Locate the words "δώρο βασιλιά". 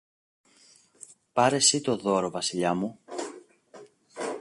1.97-2.73